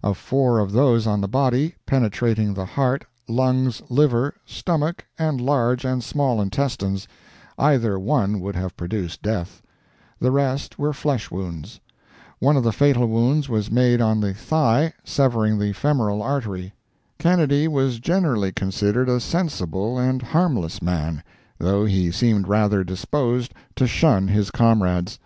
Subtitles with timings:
[0.00, 5.84] Of four of those on the body, penetrating the heart, lungs, liver, stomach, and large
[5.84, 7.08] and small intestines,
[7.58, 9.60] either one would have produced death;
[10.20, 11.80] the rest were flesh wounds.
[12.38, 16.74] One of the fatal wounds was made on the thigh, severing the femoral artery.
[17.18, 21.24] Kennedy was generally considered a sensible and harmless man,
[21.58, 25.18] though he seemed rather disposed to shun his comrades.